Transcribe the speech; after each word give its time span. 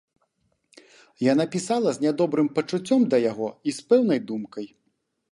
Яна 1.31 1.45
пісала 1.55 1.89
з 1.97 2.03
нядобрым 2.05 2.47
пачуццём 2.55 3.01
да 3.15 3.19
яго 3.31 3.47
і 3.69 3.75
з 3.81 3.85
пэўнай 3.91 4.19
думкай. 4.33 4.65